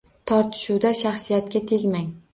Tortishuvda 0.29 0.93
shaxsiyatga 1.03 1.65
tegmang. 1.73 2.13